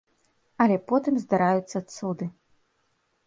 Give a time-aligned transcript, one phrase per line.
[0.63, 2.25] Але потым здараюцца цуды.